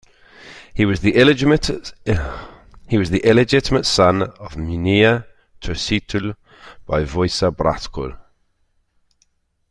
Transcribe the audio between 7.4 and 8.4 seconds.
Bratcul.